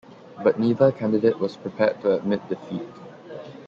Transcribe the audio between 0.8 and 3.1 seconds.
candidate was prepared to admit defeat.